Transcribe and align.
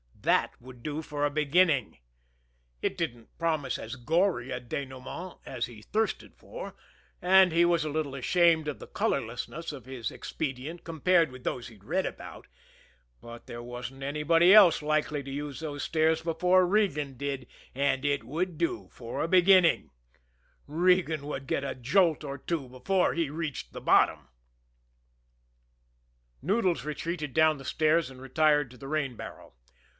That 0.23 0.59
would 0.59 0.83
do 0.83 1.01
for 1.03 1.25
a 1.25 1.31
beginning! 1.31 1.97
It 2.81 2.95
didn't 2.97 3.35
promise 3.39 3.79
as 3.79 3.95
gory 3.95 4.51
a 4.51 4.59
dénouement 4.61 5.39
as 5.47 5.65
he 5.65 5.81
thirsted 5.81 6.35
for, 6.35 6.75
and 7.23 7.51
he 7.51 7.65
was 7.65 7.83
a 7.83 7.89
little 7.89 8.13
ashamed 8.13 8.67
of 8.67 8.77
the 8.77 8.85
colorlessness 8.87 9.71
of 9.71 9.85
his 9.85 10.11
expedient 10.11 10.83
compared 10.83 11.31
with 11.31 11.43
those 11.43 11.67
he'd 11.67 11.83
read 11.83 12.05
about, 12.05 12.47
but 13.19 13.45
there 13.47 13.63
wasn't 13.63 14.03
anybody 14.03 14.53
else 14.53 14.83
likely 14.83 15.21
to 15.23 15.31
use 15.31 15.59
those 15.59 15.83
stairs 15.83 16.21
before 16.21 16.67
Regan 16.67 17.15
did, 17.17 17.47
and 17.75 18.05
it 18.05 18.23
would 18.23 18.59
do 18.59 18.89
for 18.91 19.21
a 19.23 19.27
beginning 19.27 19.89
Regan 20.67 21.25
would 21.27 21.47
get 21.47 21.63
a 21.63 21.73
jolt 21.75 22.23
or 22.23 22.37
two 22.37 22.67
before 22.69 23.13
he 23.15 23.29
reached 23.31 23.73
the 23.73 23.81
bottom! 23.81 24.29
Noodles 26.43 26.85
retreated 26.85 27.33
down 27.33 27.57
the 27.57 27.65
stairs 27.65 28.09
and 28.11 28.19
retired 28.21 28.69
to 28.71 28.77
the 28.77 28.87
rain 28.87 29.15
barrel. 29.15 29.55